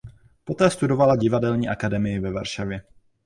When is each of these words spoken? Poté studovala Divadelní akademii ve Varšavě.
Poté 0.43 0.69
studovala 0.69 1.15
Divadelní 1.15 1.69
akademii 1.69 2.19
ve 2.19 2.31
Varšavě. 2.31 2.81